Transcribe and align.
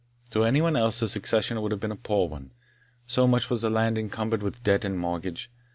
To 0.31 0.43
any 0.43 0.63
one 0.63 0.75
else 0.75 0.99
the 0.99 1.07
succession 1.07 1.61
would 1.61 1.71
have 1.71 1.79
been 1.79 1.91
a 1.91 1.95
poor 1.95 2.27
one, 2.27 2.49
so 3.05 3.27
much 3.27 3.51
was 3.51 3.61
the 3.61 3.69
land 3.69 3.99
encumbered 3.99 4.41
with 4.41 4.63
debt 4.63 4.83
and 4.83 4.97
mortgage. 4.97 5.51